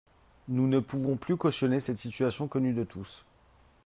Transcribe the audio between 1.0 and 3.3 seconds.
plus cautionner cette situation connue de tous.